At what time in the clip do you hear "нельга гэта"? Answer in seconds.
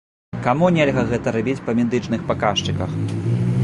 0.77-1.35